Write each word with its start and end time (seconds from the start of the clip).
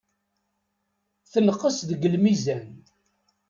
Tenqes 1.31 1.77
deg 1.89 2.01
lmizan. 2.13 2.65